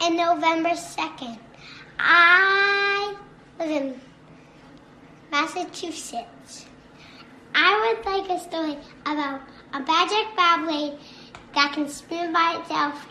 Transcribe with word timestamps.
And 0.00 0.16
November 0.16 0.70
2nd. 0.70 1.38
I 1.98 3.16
live 3.58 3.70
in 3.70 4.00
Massachusetts. 5.30 6.66
I 7.54 7.96
would 7.96 8.04
like 8.04 8.28
a 8.30 8.40
story 8.40 8.76
about 9.06 9.40
a 9.72 9.80
magic 9.80 10.26
Beyblade 10.36 10.98
that 11.54 11.72
can 11.72 11.88
spin 11.88 12.32
by 12.32 12.58
itself 12.60 13.06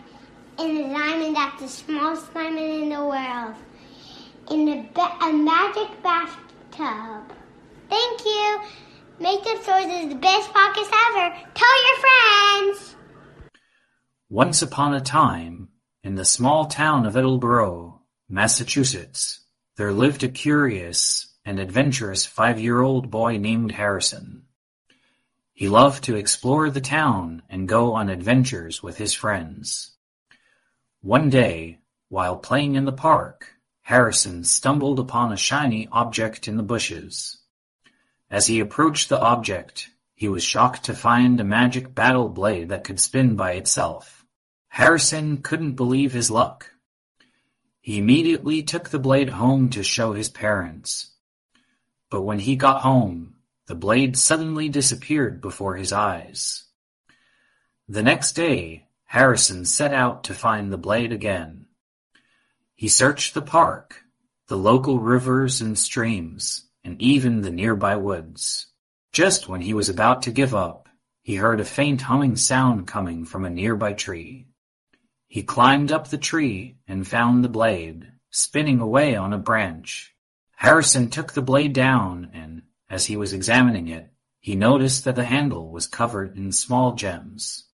in 0.58 0.76
a 0.76 0.92
diamond 0.92 1.36
that's 1.36 1.62
the 1.62 1.68
smallest 1.68 2.32
diamond 2.32 2.58
in 2.58 2.88
the 2.90 3.04
world. 3.04 3.54
In 4.50 4.68
a, 4.68 4.88
ba- 4.94 5.16
a 5.22 5.32
magic 5.32 6.02
bathtub. 6.02 7.32
Thank 7.88 8.24
you. 8.24 8.60
Make 9.18 9.42
the 9.42 9.58
stories 9.62 9.86
is 9.86 10.08
the 10.10 10.16
best 10.16 10.52
podcast 10.52 10.92
ever. 11.08 11.36
Tell 11.54 11.76
your 11.86 11.98
friends. 12.04 12.96
Once 14.28 14.62
upon 14.62 14.94
a 14.94 15.00
time, 15.00 15.63
in 16.04 16.16
the 16.16 16.24
small 16.24 16.66
town 16.66 17.06
of 17.06 17.16
Attleboro, 17.16 18.02
Massachusetts, 18.28 19.40
there 19.76 19.90
lived 19.90 20.22
a 20.22 20.28
curious 20.28 21.34
and 21.46 21.58
adventurous 21.58 22.26
five-year-old 22.26 23.10
boy 23.10 23.38
named 23.38 23.72
Harrison. 23.72 24.42
He 25.54 25.66
loved 25.66 26.04
to 26.04 26.16
explore 26.16 26.68
the 26.68 26.82
town 26.82 27.42
and 27.48 27.66
go 27.66 27.94
on 27.94 28.10
adventures 28.10 28.82
with 28.82 28.98
his 28.98 29.14
friends. 29.14 29.92
One 31.00 31.30
day, 31.30 31.78
while 32.10 32.36
playing 32.36 32.74
in 32.74 32.84
the 32.84 32.92
park, 32.92 33.54
Harrison 33.80 34.44
stumbled 34.44 35.00
upon 35.00 35.32
a 35.32 35.38
shiny 35.38 35.88
object 35.90 36.48
in 36.48 36.58
the 36.58 36.62
bushes. 36.62 37.38
As 38.30 38.46
he 38.46 38.60
approached 38.60 39.08
the 39.08 39.20
object, 39.20 39.88
he 40.14 40.28
was 40.28 40.44
shocked 40.44 40.84
to 40.84 40.94
find 40.94 41.40
a 41.40 41.44
magic 41.44 41.94
battle 41.94 42.28
blade 42.28 42.68
that 42.68 42.84
could 42.84 43.00
spin 43.00 43.36
by 43.36 43.52
itself. 43.52 44.23
Harrison 44.74 45.36
couldn't 45.36 45.76
believe 45.76 46.12
his 46.12 46.32
luck. 46.32 46.72
He 47.80 47.96
immediately 47.96 48.60
took 48.60 48.88
the 48.88 48.98
blade 48.98 49.28
home 49.28 49.70
to 49.70 49.84
show 49.84 50.14
his 50.14 50.28
parents. 50.28 51.12
But 52.10 52.22
when 52.22 52.40
he 52.40 52.56
got 52.56 52.82
home, 52.82 53.36
the 53.68 53.76
blade 53.76 54.16
suddenly 54.16 54.68
disappeared 54.68 55.40
before 55.40 55.76
his 55.76 55.92
eyes. 55.92 56.64
The 57.88 58.02
next 58.02 58.32
day, 58.32 58.88
Harrison 59.04 59.64
set 59.64 59.94
out 59.94 60.24
to 60.24 60.34
find 60.34 60.72
the 60.72 60.76
blade 60.76 61.12
again. 61.12 61.66
He 62.74 62.88
searched 62.88 63.34
the 63.34 63.42
park, 63.42 64.02
the 64.48 64.58
local 64.58 64.98
rivers 64.98 65.60
and 65.60 65.78
streams, 65.78 66.64
and 66.82 67.00
even 67.00 67.42
the 67.42 67.52
nearby 67.52 67.94
woods. 67.94 68.66
Just 69.12 69.48
when 69.48 69.60
he 69.60 69.72
was 69.72 69.88
about 69.88 70.22
to 70.22 70.32
give 70.32 70.52
up, 70.52 70.88
he 71.22 71.36
heard 71.36 71.60
a 71.60 71.64
faint 71.64 72.00
humming 72.00 72.34
sound 72.34 72.88
coming 72.88 73.24
from 73.24 73.44
a 73.44 73.50
nearby 73.50 73.92
tree. 73.92 74.48
He 75.26 75.42
climbed 75.42 75.90
up 75.90 76.08
the 76.08 76.18
tree 76.18 76.76
and 76.86 77.06
found 77.06 77.42
the 77.42 77.48
blade, 77.48 78.12
spinning 78.30 78.80
away 78.80 79.16
on 79.16 79.32
a 79.32 79.38
branch. 79.38 80.14
Harrison 80.56 81.10
took 81.10 81.32
the 81.32 81.42
blade 81.42 81.72
down 81.72 82.30
and, 82.32 82.62
as 82.88 83.06
he 83.06 83.16
was 83.16 83.32
examining 83.32 83.88
it, 83.88 84.12
he 84.40 84.54
noticed 84.54 85.04
that 85.04 85.16
the 85.16 85.24
handle 85.24 85.70
was 85.70 85.86
covered 85.86 86.36
in 86.36 86.52
small 86.52 86.92
gems. 86.92 87.64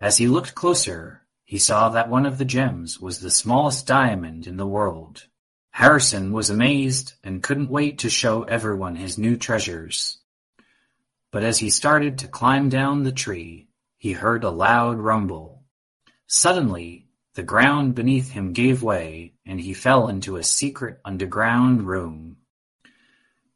As 0.00 0.16
he 0.16 0.26
looked 0.26 0.54
closer, 0.54 1.26
he 1.44 1.58
saw 1.58 1.90
that 1.90 2.08
one 2.08 2.24
of 2.24 2.38
the 2.38 2.46
gems 2.46 2.98
was 2.98 3.20
the 3.20 3.30
smallest 3.30 3.86
diamond 3.86 4.46
in 4.46 4.56
the 4.56 4.66
world. 4.66 5.26
Harrison 5.72 6.32
was 6.32 6.48
amazed 6.48 7.12
and 7.22 7.42
couldn't 7.42 7.68
wait 7.68 7.98
to 7.98 8.08
show 8.08 8.44
everyone 8.44 8.96
his 8.96 9.18
new 9.18 9.36
treasures. 9.36 10.16
But 11.30 11.42
as 11.42 11.58
he 11.58 11.68
started 11.68 12.16
to 12.18 12.26
climb 12.26 12.70
down 12.70 13.02
the 13.02 13.12
tree, 13.12 13.68
he 13.98 14.12
heard 14.12 14.44
a 14.44 14.50
loud 14.50 14.98
rumble. 14.98 15.51
Suddenly, 16.34 17.08
the 17.34 17.42
ground 17.42 17.94
beneath 17.94 18.30
him 18.30 18.54
gave 18.54 18.82
way 18.82 19.34
and 19.44 19.60
he 19.60 19.74
fell 19.74 20.08
into 20.08 20.36
a 20.36 20.42
secret 20.42 20.98
underground 21.04 21.86
room. 21.86 22.38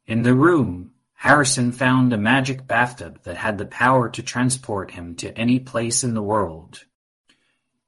In 0.05 0.21
the 0.21 0.35
room, 0.35 0.91
Harrison 1.15 1.71
found 1.71 2.13
a 2.13 2.19
magic 2.19 2.67
bathtub 2.67 3.23
that 3.23 3.37
had 3.37 3.57
the 3.57 3.65
power 3.65 4.09
to 4.09 4.21
transport 4.21 4.91
him 4.91 5.15
to 5.15 5.35
any 5.35 5.57
place 5.59 6.03
in 6.03 6.13
the 6.13 6.21
world. 6.21 6.85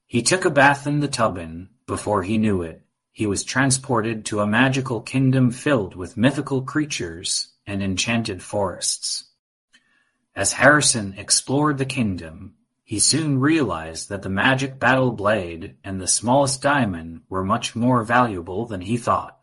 He 0.08 0.24
took 0.24 0.44
a 0.44 0.50
bath 0.50 0.88
in 0.88 1.02
the 1.02 1.08
tub 1.08 1.38
and, 1.38 1.70
before 1.86 2.24
he 2.24 2.40
knew 2.40 2.64
it, 2.64 2.82
he 3.12 3.28
was 3.28 3.44
transported 3.44 4.26
to 4.26 4.40
a 4.40 4.48
magical 4.48 5.02
kingdom 5.02 5.52
filled 5.52 5.96
with 5.96 6.18
mythical 6.18 6.64
creatures 6.64 7.50
and 7.68 7.84
enchanted 7.84 8.42
forests. 8.42 9.26
As 10.36 10.54
Harrison 10.54 11.14
explored 11.16 11.78
the 11.78 11.86
kingdom, 11.86 12.56
he 12.90 12.98
soon 12.98 13.40
realized 13.40 14.10
that 14.10 14.24
the 14.24 14.30
magic 14.30 14.80
battle 14.80 15.12
blade 15.12 15.76
and 15.84 16.02
the 16.02 16.08
smallest 16.08 16.60
diamond 16.60 17.22
were 17.30 17.44
much 17.44 17.76
more 17.76 18.04
valuable 18.04 18.66
than 18.66 18.82
he 18.82 18.98
thought. 18.98 19.40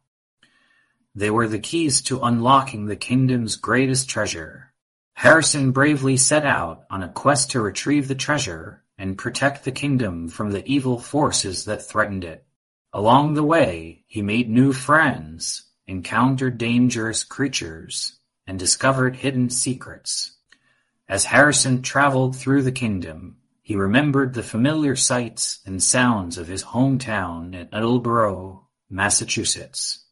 They 1.14 1.30
were 1.30 1.46
the 1.46 1.60
keys 1.60 2.02
to 2.02 2.22
unlocking 2.22 2.86
the 2.86 2.96
kingdom's 2.96 3.54
greatest 3.54 4.10
treasure. 4.10 4.72
Harrison 5.14 5.70
bravely 5.70 6.16
set 6.16 6.44
out 6.44 6.86
on 6.90 7.04
a 7.04 7.08
quest 7.08 7.52
to 7.52 7.60
retrieve 7.60 8.08
the 8.08 8.16
treasure 8.16 8.82
and 8.98 9.16
protect 9.16 9.62
the 9.62 9.70
kingdom 9.70 10.26
from 10.28 10.50
the 10.50 10.66
evil 10.66 10.98
forces 10.98 11.66
that 11.66 11.86
threatened 11.86 12.24
it. 12.24 12.44
Along 12.92 13.34
the 13.34 13.44
way, 13.44 14.02
he 14.08 14.22
made 14.22 14.50
new 14.50 14.72
friends, 14.72 15.70
encountered 15.86 16.58
dangerous 16.58 17.22
creatures, 17.22 18.18
and 18.44 18.58
discovered 18.58 19.14
hidden 19.14 19.50
secrets. 19.50 20.35
As 21.08 21.26
Harrison 21.26 21.82
traveled 21.82 22.34
through 22.36 22.62
the 22.62 22.72
kingdom, 22.72 23.36
he 23.62 23.76
remembered 23.76 24.34
the 24.34 24.42
familiar 24.42 24.96
sights 24.96 25.60
and 25.64 25.80
sounds 25.80 26.36
of 26.36 26.48
his 26.48 26.64
hometown 26.64 27.54
in 27.54 27.68
Attleboro, 27.72 28.66
Massachusetts. 28.90 30.04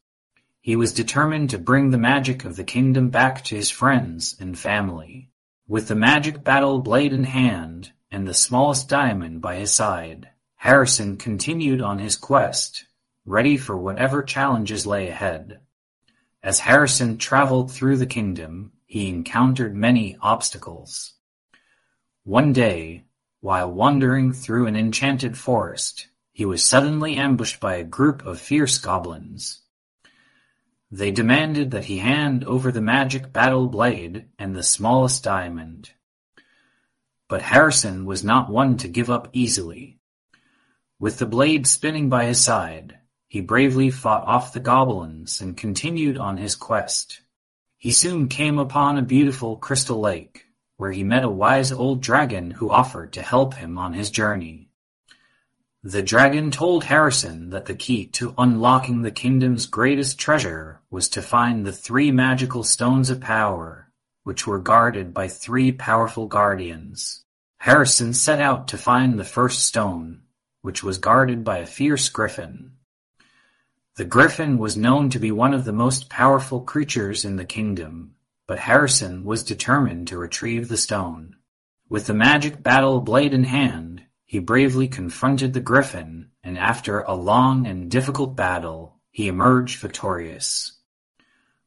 He 0.61 0.75
was 0.75 0.93
determined 0.93 1.49
to 1.49 1.57
bring 1.57 1.89
the 1.89 1.97
magic 1.97 2.45
of 2.45 2.55
the 2.55 2.63
kingdom 2.63 3.09
back 3.09 3.43
to 3.45 3.55
his 3.55 3.69
friends 3.69 4.35
and 4.39 4.57
family. 4.57 5.31
With 5.67 5.89
the 5.89 5.95
magic 5.95 6.43
battle 6.43 6.79
blade 6.79 7.11
in 7.11 7.25
hand 7.25 7.91
and 8.09 8.25
the 8.25 8.33
smallest 8.33 8.87
diamond 8.87 9.41
by 9.41 9.55
his 9.55 9.73
side, 9.73 10.29
Harrison 10.55 11.17
continued 11.17 11.81
on 11.81 11.99
his 11.99 12.15
quest, 12.15 12.85
ready 13.25 13.57
for 13.57 13.77
whatever 13.77 14.23
challenges 14.23 14.85
lay 14.85 15.09
ahead. 15.09 15.59
As 16.41 16.59
Harrison 16.59 17.17
traveled 17.17 17.71
through 17.71 17.97
the 17.97 18.05
kingdom, 18.05 18.71
he 18.85 19.09
encountered 19.09 19.75
many 19.75 20.17
obstacles. 20.21 21.13
One 22.23 22.53
day, 22.53 23.05
while 23.41 23.71
wandering 23.71 24.33
through 24.33 24.67
an 24.67 24.75
enchanted 24.75 25.37
forest, 25.37 26.07
he 26.31 26.45
was 26.45 26.63
suddenly 26.63 27.15
ambushed 27.15 27.59
by 27.59 27.75
a 27.75 27.83
group 27.83 28.25
of 28.25 28.39
fierce 28.39 28.77
goblins. 28.77 29.61
They 30.91 31.11
demanded 31.11 31.71
that 31.71 31.85
he 31.85 31.97
hand 31.97 32.43
over 32.43 32.71
the 32.71 32.81
magic 32.81 33.33
battle 33.33 33.67
blade 33.67 34.27
and 34.37 34.55
the 34.55 34.63
smallest 34.63 35.23
diamond. 35.23 35.91
But 37.27 37.41
Harrison 37.41 38.05
was 38.05 38.23
not 38.23 38.49
one 38.49 38.77
to 38.77 38.87
give 38.87 39.09
up 39.09 39.29
easily. 39.33 39.99
With 40.99 41.17
the 41.17 41.25
blade 41.25 41.67
spinning 41.67 42.09
by 42.09 42.25
his 42.25 42.39
side, 42.39 42.99
he 43.27 43.41
bravely 43.41 43.89
fought 43.89 44.25
off 44.25 44.53
the 44.53 44.59
goblins 44.59 45.41
and 45.41 45.57
continued 45.57 46.17
on 46.17 46.37
his 46.37 46.55
quest. 46.55 47.21
He 47.85 47.91
soon 47.91 48.29
came 48.29 48.57
upon 48.57 48.97
a 48.97 49.03
beautiful 49.03 49.57
crystal 49.57 49.99
lake, 49.99 50.47
where 50.75 50.91
he 50.91 51.03
met 51.03 51.23
a 51.23 51.29
wise 51.29 51.71
old 51.71 52.01
dragon 52.01 52.49
who 52.49 52.71
offered 52.71 53.13
to 53.13 53.21
help 53.21 53.53
him 53.53 53.77
on 53.77 53.93
his 53.93 54.09
journey. 54.09 54.71
The 55.83 56.01
dragon 56.01 56.49
told 56.49 56.85
Harrison 56.85 57.51
that 57.51 57.67
the 57.67 57.75
key 57.75 58.07
to 58.07 58.33
unlocking 58.39 59.03
the 59.03 59.11
kingdom's 59.11 59.67
greatest 59.67 60.17
treasure 60.17 60.81
was 60.89 61.09
to 61.09 61.21
find 61.21 61.63
the 61.63 61.71
three 61.71 62.09
magical 62.09 62.63
stones 62.63 63.11
of 63.11 63.21
power, 63.21 63.91
which 64.23 64.47
were 64.47 64.57
guarded 64.57 65.13
by 65.13 65.27
three 65.27 65.71
powerful 65.71 66.25
guardians. 66.25 67.23
Harrison 67.59 68.15
set 68.15 68.41
out 68.41 68.67
to 68.69 68.79
find 68.79 69.19
the 69.19 69.23
first 69.23 69.63
stone, 69.63 70.21
which 70.63 70.83
was 70.83 70.97
guarded 70.97 71.43
by 71.43 71.59
a 71.59 71.67
fierce 71.67 72.09
griffin. 72.09 72.71
The 73.97 74.03
griffin 74.03 74.57
was 74.57 74.75
known 74.75 75.09
to 75.11 75.19
be 75.19 75.31
one 75.31 75.53
of 75.53 75.63
the 75.63 75.71
most 75.71 76.09
powerful 76.09 76.59
creatures 76.59 77.23
in 77.23 77.37
the 77.37 77.45
kingdom, 77.45 78.15
but 78.45 78.59
Harrison 78.59 79.23
was 79.23 79.41
determined 79.41 80.09
to 80.09 80.17
retrieve 80.17 80.67
the 80.67 80.75
stone. 80.75 81.37
With 81.87 82.07
the 82.07 82.13
magic 82.13 82.61
battle 82.61 82.99
blade 82.99 83.33
in 83.33 83.45
hand, 83.45 84.03
he 84.25 84.39
bravely 84.39 84.89
confronted 84.89 85.53
the 85.53 85.61
griffin, 85.61 86.31
and 86.43 86.57
after 86.57 87.03
a 87.03 87.13
long 87.13 87.65
and 87.65 87.89
difficult 87.89 88.35
battle, 88.35 88.99
he 89.11 89.29
emerged 89.29 89.79
victorious. 89.79 90.73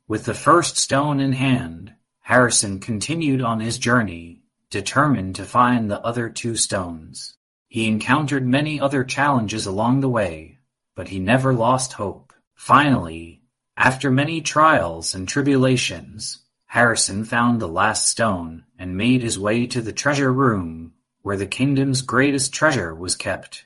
With 0.06 0.26
the 0.26 0.34
first 0.34 0.76
stone 0.76 1.20
in 1.20 1.32
hand, 1.32 1.94
Harrison 2.20 2.78
continued 2.78 3.40
on 3.40 3.60
his 3.60 3.78
journey, 3.78 4.42
determined 4.69 5.36
to 5.36 5.46
find 5.46 5.90
the 5.90 6.00
other 6.02 6.28
two 6.28 6.56
stones. 6.56 7.38
He 7.69 7.88
encountered 7.88 8.46
many 8.46 8.78
other 8.78 9.02
challenges 9.02 9.64
along 9.64 10.00
the 10.00 10.10
way, 10.10 10.57
but 10.98 11.10
he 11.10 11.20
never 11.20 11.54
lost 11.54 11.92
hope. 11.92 12.32
Finally, 12.56 13.40
after 13.76 14.10
many 14.10 14.40
trials 14.40 15.14
and 15.14 15.28
tribulations, 15.28 16.38
Harrison 16.66 17.24
found 17.24 17.60
the 17.60 17.68
last 17.68 18.08
stone 18.08 18.64
and 18.80 18.96
made 18.96 19.22
his 19.22 19.38
way 19.38 19.64
to 19.64 19.80
the 19.80 19.92
treasure 19.92 20.32
room 20.32 20.92
where 21.22 21.36
the 21.36 21.46
kingdom's 21.46 22.02
greatest 22.02 22.52
treasure 22.52 22.92
was 22.92 23.14
kept. 23.14 23.64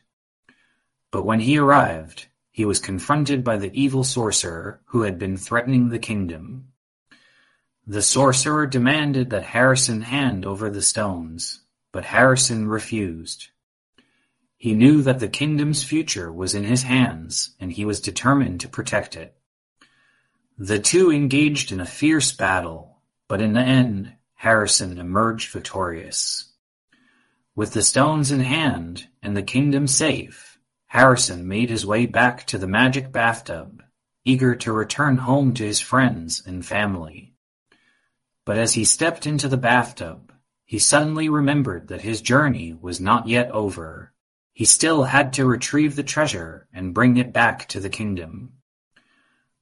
But 1.11 1.25
when 1.25 1.41
he 1.41 1.57
arrived, 1.57 2.27
he 2.51 2.67
was 2.67 2.79
confronted 2.79 3.43
by 3.43 3.57
the 3.57 3.73
evil 3.73 4.05
sorcerer 4.05 4.83
who 4.89 5.01
had 5.01 5.19
been 5.19 5.39
threatening 5.39 5.89
the 5.89 5.99
kingdom. 5.99 6.67
The 7.87 8.03
sorcerer 8.03 8.67
demanded 8.67 9.31
that 9.31 9.45
Harrison 9.45 10.03
hand 10.03 10.45
over 10.45 10.69
the 10.69 10.83
stones, 10.83 11.63
but 11.93 12.05
Harrison 12.05 12.69
refused. 12.69 13.49
He 14.63 14.75
knew 14.75 15.03
that 15.03 15.19
the 15.19 15.27
kingdom's 15.27 15.83
future 15.83 16.33
was 16.33 16.55
in 16.55 16.63
his 16.63 16.85
hands, 16.85 17.57
and 17.59 17.73
he 17.73 17.85
was 17.85 18.01
determined 18.01 18.61
to 18.61 18.69
protect 18.69 19.17
it. 19.17 19.37
The 20.57 20.79
two 20.79 21.11
engaged 21.11 21.73
in 21.73 21.81
a 21.81 21.85
fierce 21.85 22.31
battle, 22.31 23.01
but 23.27 23.41
in 23.41 23.55
the 23.55 23.61
end, 23.61 24.13
Harrison 24.35 24.99
emerged 24.99 25.51
victorious. 25.51 26.53
With 27.57 27.73
the 27.73 27.83
stones 27.83 28.31
in 28.31 28.39
hand 28.39 29.09
and 29.21 29.37
the 29.37 29.43
kingdom 29.43 29.89
safe, 29.89 30.61
Harrison 30.87 31.49
made 31.49 31.69
his 31.69 31.85
way 31.85 32.07
back 32.07 32.47
to 32.47 32.57
the 32.57 32.69
magic 32.69 33.11
bathtub, 33.11 33.83
eager 34.25 34.55
to 34.55 34.73
return 34.73 35.17
home 35.17 35.55
to 35.55 35.65
his 35.65 35.81
friends 35.81 36.41
and 36.47 36.65
family. 36.65 37.35
But 38.45 38.59
as 38.59 38.75
he 38.75 38.85
stepped 38.85 39.27
into 39.27 39.49
the 39.49 39.57
bathtub, 39.57 40.33
he 40.65 40.79
suddenly 40.79 41.29
remembered 41.29 41.89
that 41.89 42.03
his 42.03 42.23
journey 42.23 42.79
was 42.81 43.01
not 43.01 43.27
yet 43.27 43.51
over. 43.51 44.12
He 44.53 44.65
still 44.65 45.05
had 45.05 45.33
to 45.35 45.47
retrieve 45.47 45.97
the 45.97 46.03
treasure 46.03 46.69
and 46.73 46.95
bring 46.95 47.17
it 47.17 47.33
back 47.33 47.69
to 47.69 47.81
the 47.81 47.89
kingdom. 47.89 48.53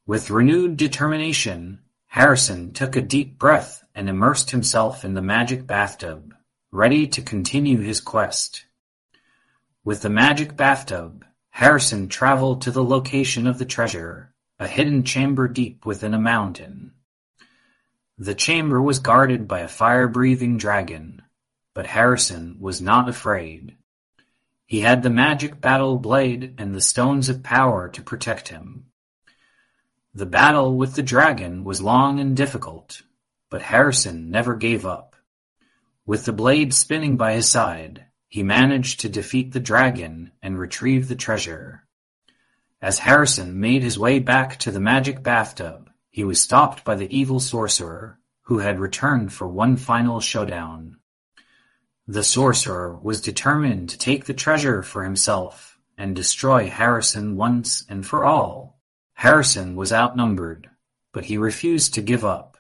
With 0.06 0.30
renewed 0.30 0.76
determination, 0.76 1.80
Harrison 2.08 2.72
took 2.72 2.96
a 2.96 3.00
deep 3.00 3.38
breath 3.38 3.84
and 3.94 4.08
immersed 4.08 4.50
himself 4.50 5.04
in 5.04 5.14
the 5.14 5.22
magic 5.22 5.66
bathtub, 5.66 6.34
ready 6.72 7.06
to 7.06 7.22
continue 7.22 7.78
his 7.78 8.00
quest. 8.00 8.64
With 9.84 10.02
the 10.02 10.10
magic 10.10 10.56
bathtub, 10.56 11.24
Harrison 11.50 12.08
traveled 12.08 12.62
to 12.62 12.70
the 12.70 12.84
location 12.84 13.46
of 13.46 13.58
the 13.58 13.64
treasure, 13.64 14.34
a 14.58 14.66
hidden 14.66 15.04
chamber 15.04 15.46
deep 15.46 15.86
within 15.86 16.14
a 16.14 16.18
mountain. 16.18 16.92
The 18.18 18.34
chamber 18.34 18.82
was 18.82 18.98
guarded 18.98 19.46
by 19.46 19.60
a 19.60 19.68
fire-breathing 19.68 20.58
dragon, 20.58 21.22
but 21.74 21.86
Harrison 21.86 22.56
was 22.58 22.80
not 22.80 23.08
afraid. 23.08 23.76
He 24.70 24.82
had 24.82 25.02
the 25.02 25.10
magic 25.10 25.60
battle 25.60 25.98
blade 25.98 26.54
and 26.56 26.72
the 26.72 26.80
stones 26.80 27.28
of 27.28 27.42
power 27.42 27.88
to 27.88 28.02
protect 28.04 28.50
him. 28.50 28.84
The 30.14 30.26
battle 30.26 30.76
with 30.76 30.94
the 30.94 31.02
dragon 31.02 31.64
was 31.64 31.82
long 31.82 32.20
and 32.20 32.36
difficult, 32.36 33.02
but 33.50 33.62
Harrison 33.62 34.30
never 34.30 34.54
gave 34.54 34.86
up. 34.86 35.16
With 36.06 36.24
the 36.24 36.32
blade 36.32 36.72
spinning 36.72 37.16
by 37.16 37.32
his 37.32 37.48
side, 37.48 38.04
he 38.28 38.44
managed 38.44 39.00
to 39.00 39.08
defeat 39.08 39.50
the 39.50 39.58
dragon 39.58 40.30
and 40.40 40.56
retrieve 40.56 41.08
the 41.08 41.16
treasure. 41.16 41.84
As 42.80 43.00
Harrison 43.00 43.58
made 43.58 43.82
his 43.82 43.98
way 43.98 44.20
back 44.20 44.56
to 44.60 44.70
the 44.70 44.78
magic 44.78 45.20
bathtub, 45.20 45.90
he 46.10 46.22
was 46.22 46.40
stopped 46.40 46.84
by 46.84 46.94
the 46.94 47.12
evil 47.12 47.40
sorcerer, 47.40 48.20
who 48.42 48.58
had 48.58 48.78
returned 48.78 49.32
for 49.32 49.48
one 49.48 49.76
final 49.76 50.20
showdown. 50.20 50.99
The 52.10 52.24
sorcerer 52.24 52.98
was 53.00 53.20
determined 53.20 53.88
to 53.90 53.96
take 53.96 54.24
the 54.24 54.34
treasure 54.34 54.82
for 54.82 55.04
himself 55.04 55.78
and 55.96 56.16
destroy 56.16 56.68
Harrison 56.68 57.36
once 57.36 57.84
and 57.88 58.04
for 58.04 58.24
all. 58.24 58.80
Harrison 59.12 59.76
was 59.76 59.92
outnumbered, 59.92 60.68
but 61.12 61.26
he 61.26 61.38
refused 61.38 61.94
to 61.94 62.02
give 62.02 62.24
up. 62.24 62.56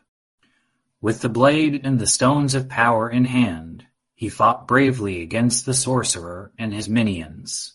With 1.00 1.20
the 1.20 1.28
blade 1.28 1.80
and 1.82 1.98
the 1.98 2.06
stones 2.06 2.54
of 2.54 2.68
power 2.68 3.10
in 3.10 3.24
hand, 3.24 3.86
he 4.14 4.28
fought 4.28 4.68
bravely 4.68 5.20
against 5.20 5.66
the 5.66 5.74
sorcerer 5.74 6.52
and 6.56 6.72
his 6.72 6.88
minions. 6.88 7.72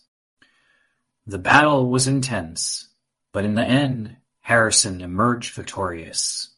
The 1.26 1.36
battle 1.36 1.90
was 1.90 2.08
intense, 2.08 2.88
but 3.32 3.44
in 3.44 3.54
the 3.54 3.66
end, 3.66 4.16
Harrison 4.40 5.02
emerged 5.02 5.52
victorious. 5.52 6.54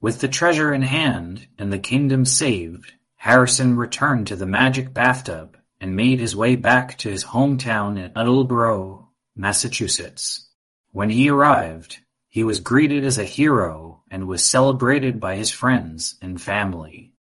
With 0.00 0.18
the 0.18 0.26
treasure 0.26 0.74
in 0.74 0.82
hand 0.82 1.46
and 1.56 1.72
the 1.72 1.78
kingdom 1.78 2.24
saved, 2.24 2.94
Harrison 3.24 3.74
returned 3.74 4.26
to 4.26 4.36
the 4.36 4.44
magic 4.44 4.92
bathtub 4.92 5.56
and 5.80 5.96
made 5.96 6.20
his 6.20 6.36
way 6.36 6.56
back 6.56 6.98
to 6.98 7.08
his 7.08 7.24
hometown 7.24 7.96
in 7.98 8.12
Attleboro, 8.14 9.08
Massachusetts. 9.34 10.50
When 10.92 11.08
he 11.08 11.30
arrived, 11.30 12.00
he 12.28 12.44
was 12.44 12.60
greeted 12.60 13.02
as 13.02 13.16
a 13.16 13.24
hero 13.24 14.02
and 14.10 14.28
was 14.28 14.44
celebrated 14.44 15.20
by 15.20 15.36
his 15.36 15.50
friends 15.50 16.16
and 16.20 16.38
family. 16.38 17.14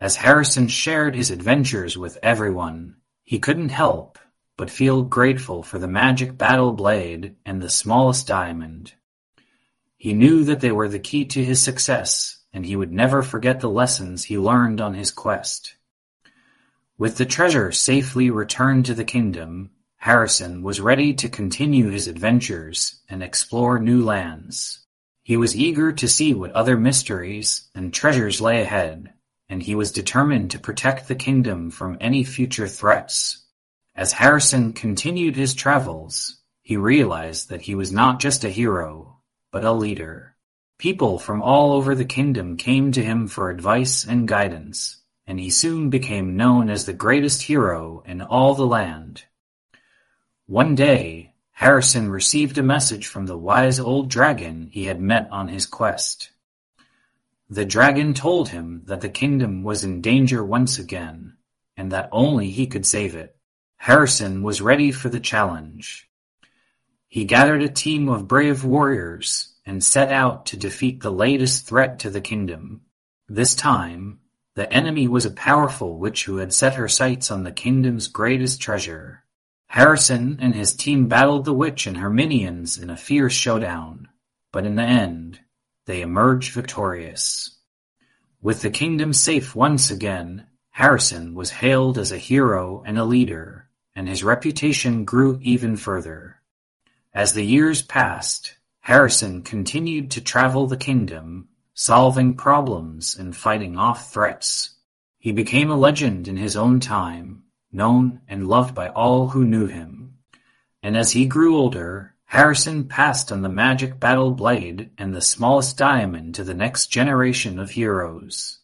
As 0.00 0.16
Harrison 0.16 0.66
shared 0.66 1.14
his 1.14 1.30
adventures 1.30 1.96
with 1.96 2.18
everyone, 2.20 2.96
he 3.22 3.38
couldn't 3.38 3.68
help 3.68 4.18
but 4.56 4.68
feel 4.68 5.02
grateful 5.02 5.62
for 5.62 5.78
the 5.78 5.86
magic 5.86 6.36
battle 6.36 6.72
blade 6.72 7.36
and 7.46 7.62
the 7.62 7.70
smallest 7.70 8.26
diamond. 8.26 8.94
He 9.96 10.12
knew 10.12 10.42
that 10.42 10.58
they 10.58 10.72
were 10.72 10.88
the 10.88 10.98
key 10.98 11.24
to 11.26 11.44
his 11.44 11.62
success, 11.62 12.38
and 12.54 12.64
he 12.64 12.76
would 12.76 12.92
never 12.92 13.22
forget 13.22 13.60
the 13.60 13.68
lessons 13.68 14.24
he 14.24 14.38
learned 14.38 14.80
on 14.80 14.94
his 14.94 15.10
quest. 15.10 15.74
With 16.96 17.16
the 17.16 17.26
treasure 17.26 17.72
safely 17.72 18.30
returned 18.30 18.86
to 18.86 18.94
the 18.94 19.04
kingdom, 19.04 19.72
Harrison 19.96 20.62
was 20.62 20.80
ready 20.80 21.12
to 21.14 21.28
continue 21.28 21.88
his 21.88 22.06
adventures 22.06 23.00
and 23.08 23.22
explore 23.22 23.80
new 23.80 24.04
lands. 24.04 24.86
He 25.24 25.36
was 25.36 25.56
eager 25.56 25.92
to 25.92 26.06
see 26.06 26.32
what 26.32 26.52
other 26.52 26.76
mysteries 26.76 27.68
and 27.74 27.92
treasures 27.92 28.40
lay 28.40 28.62
ahead, 28.62 29.12
and 29.48 29.62
he 29.62 29.74
was 29.74 29.90
determined 29.90 30.52
to 30.52 30.58
protect 30.58 31.08
the 31.08 31.14
kingdom 31.14 31.70
from 31.70 31.96
any 32.00 32.22
future 32.22 32.68
threats. 32.68 33.44
As 33.96 34.12
Harrison 34.12 34.72
continued 34.72 35.34
his 35.34 35.54
travels, 35.54 36.40
he 36.62 36.76
realized 36.76 37.48
that 37.48 37.62
he 37.62 37.74
was 37.74 37.90
not 37.90 38.20
just 38.20 38.44
a 38.44 38.50
hero, 38.50 39.20
but 39.50 39.64
a 39.64 39.72
leader. 39.72 40.33
People 40.84 41.18
from 41.18 41.40
all 41.40 41.72
over 41.72 41.94
the 41.94 42.04
kingdom 42.04 42.58
came 42.58 42.92
to 42.92 43.02
him 43.02 43.26
for 43.26 43.48
advice 43.48 44.04
and 44.04 44.28
guidance, 44.28 44.98
and 45.26 45.40
he 45.40 45.48
soon 45.48 45.88
became 45.88 46.36
known 46.36 46.68
as 46.68 46.84
the 46.84 46.92
greatest 46.92 47.40
hero 47.40 48.02
in 48.04 48.20
all 48.20 48.54
the 48.54 48.66
land. 48.66 49.24
One 50.44 50.74
day, 50.74 51.32
Harrison 51.52 52.10
received 52.10 52.58
a 52.58 52.62
message 52.62 53.06
from 53.06 53.24
the 53.24 53.38
wise 53.38 53.80
old 53.80 54.10
dragon 54.10 54.68
he 54.70 54.84
had 54.84 55.00
met 55.00 55.26
on 55.30 55.48
his 55.48 55.64
quest. 55.64 56.32
The 57.48 57.64
dragon 57.64 58.12
told 58.12 58.50
him 58.50 58.82
that 58.84 59.00
the 59.00 59.08
kingdom 59.08 59.62
was 59.62 59.84
in 59.84 60.02
danger 60.02 60.44
once 60.44 60.78
again, 60.78 61.38
and 61.78 61.92
that 61.92 62.10
only 62.12 62.50
he 62.50 62.66
could 62.66 62.84
save 62.84 63.14
it. 63.14 63.34
Harrison 63.76 64.42
was 64.42 64.60
ready 64.60 64.92
for 64.92 65.08
the 65.08 65.18
challenge. 65.18 66.10
He 67.08 67.24
gathered 67.24 67.62
a 67.62 67.70
team 67.70 68.10
of 68.10 68.28
brave 68.28 68.66
warriors 68.66 69.53
and 69.66 69.82
set 69.82 70.12
out 70.12 70.46
to 70.46 70.56
defeat 70.56 71.00
the 71.00 71.12
latest 71.12 71.66
threat 71.66 71.98
to 72.00 72.10
the 72.10 72.20
kingdom. 72.20 72.82
This 73.28 73.54
time, 73.54 74.20
the 74.54 74.72
enemy 74.72 75.08
was 75.08 75.26
a 75.26 75.30
powerful 75.30 75.98
witch 75.98 76.24
who 76.24 76.36
had 76.36 76.52
set 76.52 76.74
her 76.74 76.88
sights 76.88 77.30
on 77.30 77.42
the 77.42 77.52
kingdom's 77.52 78.06
greatest 78.06 78.60
treasure. 78.60 79.24
Harrison 79.66 80.38
and 80.40 80.54
his 80.54 80.74
team 80.74 81.08
battled 81.08 81.44
the 81.44 81.54
witch 81.54 81.86
and 81.86 81.96
her 81.96 82.10
minions 82.10 82.78
in 82.78 82.90
a 82.90 82.96
fierce 82.96 83.32
showdown, 83.32 84.08
but 84.52 84.64
in 84.64 84.76
the 84.76 84.82
end, 84.82 85.40
they 85.86 86.00
emerged 86.00 86.52
victorious. 86.52 87.58
With 88.40 88.62
the 88.62 88.70
kingdom 88.70 89.12
safe 89.12 89.56
once 89.56 89.90
again, 89.90 90.46
Harrison 90.70 91.34
was 91.34 91.50
hailed 91.50 91.98
as 91.98 92.12
a 92.12 92.18
hero 92.18 92.82
and 92.86 92.98
a 92.98 93.04
leader, 93.04 93.68
and 93.96 94.08
his 94.08 94.22
reputation 94.22 95.04
grew 95.04 95.38
even 95.42 95.76
further. 95.76 96.40
As 97.12 97.32
the 97.32 97.44
years 97.44 97.80
passed, 97.80 98.54
Harrison 98.84 99.40
continued 99.40 100.10
to 100.10 100.20
travel 100.20 100.66
the 100.66 100.76
kingdom, 100.76 101.48
solving 101.72 102.34
problems 102.34 103.16
and 103.16 103.34
fighting 103.34 103.78
off 103.78 104.12
threats. 104.12 104.74
He 105.18 105.32
became 105.32 105.70
a 105.70 105.74
legend 105.74 106.28
in 106.28 106.36
his 106.36 106.54
own 106.54 106.80
time, 106.80 107.44
known 107.72 108.20
and 108.28 108.46
loved 108.46 108.74
by 108.74 108.88
all 108.90 109.28
who 109.28 109.46
knew 109.46 109.64
him. 109.64 110.18
And 110.82 110.98
as 110.98 111.12
he 111.12 111.24
grew 111.24 111.56
older, 111.56 112.14
Harrison 112.26 112.86
passed 112.86 113.32
on 113.32 113.40
the 113.40 113.48
magic 113.48 113.98
battle 113.98 114.32
blade 114.32 114.90
and 114.98 115.14
the 115.14 115.22
smallest 115.22 115.78
diamond 115.78 116.34
to 116.34 116.44
the 116.44 116.52
next 116.52 116.88
generation 116.88 117.58
of 117.58 117.70
heroes. 117.70 118.58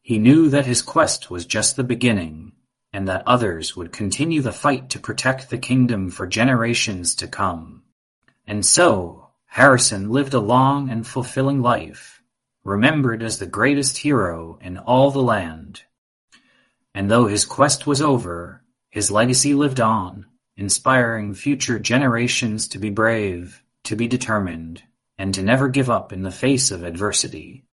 He 0.00 0.18
knew 0.18 0.48
that 0.48 0.64
his 0.64 0.80
quest 0.80 1.30
was 1.30 1.44
just 1.44 1.76
the 1.76 1.84
beginning, 1.84 2.52
and 2.94 3.06
that 3.08 3.24
others 3.26 3.76
would 3.76 3.92
continue 3.92 4.40
the 4.40 4.52
fight 4.52 4.88
to 4.88 4.98
protect 4.98 5.50
the 5.50 5.58
kingdom 5.58 6.08
for 6.08 6.26
generations 6.26 7.14
to 7.16 7.28
come. 7.28 7.82
And 8.46 8.64
so, 8.64 9.25
Harrison 9.56 10.10
lived 10.10 10.34
a 10.34 10.38
long 10.38 10.90
and 10.90 11.06
fulfilling 11.06 11.62
life, 11.62 12.20
remembered 12.62 13.22
as 13.22 13.38
the 13.38 13.46
greatest 13.46 13.96
hero 13.96 14.58
in 14.60 14.76
all 14.76 15.10
the 15.10 15.22
land. 15.22 15.82
And 16.94 17.10
though 17.10 17.24
his 17.24 17.46
quest 17.46 17.86
was 17.86 18.02
over, 18.02 18.62
his 18.90 19.10
legacy 19.10 19.54
lived 19.54 19.80
on, 19.80 20.26
inspiring 20.58 21.32
future 21.32 21.78
generations 21.78 22.68
to 22.68 22.78
be 22.78 22.90
brave, 22.90 23.62
to 23.84 23.96
be 23.96 24.06
determined, 24.06 24.82
and 25.16 25.32
to 25.32 25.40
never 25.40 25.70
give 25.70 25.88
up 25.88 26.12
in 26.12 26.20
the 26.20 26.30
face 26.30 26.70
of 26.70 26.82
adversity. 26.84 27.64